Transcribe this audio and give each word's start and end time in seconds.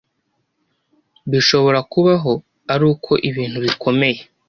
bishobora 1.31 1.79
kubaho 1.91 2.31
ari 2.73 2.83
uko 2.91 3.11
ibintu 3.29 3.57
bikomeye 3.65 4.19